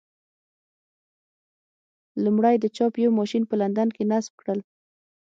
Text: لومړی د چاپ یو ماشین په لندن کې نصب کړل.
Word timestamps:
لومړی 2.23 2.55
د 2.59 2.65
چاپ 2.75 2.93
یو 3.03 3.11
ماشین 3.19 3.43
په 3.47 3.55
لندن 3.61 3.87
کې 3.95 4.03
نصب 4.11 4.33
کړل. 4.41 4.59